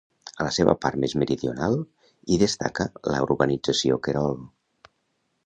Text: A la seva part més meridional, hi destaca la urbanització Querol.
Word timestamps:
A 0.43 0.45
la 0.45 0.51
seva 0.55 0.73
part 0.85 0.97
més 1.03 1.13
meridional, 1.23 1.77
hi 2.29 2.39
destaca 2.45 2.89
la 3.13 3.21
urbanització 3.27 4.01
Querol. 4.09 4.43